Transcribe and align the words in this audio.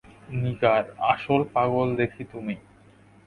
নিগার, 0.33 0.83
আসল 1.11 1.41
পাগল 1.53 1.87
দেখি 1.95 2.23
তুমি। 2.23 2.55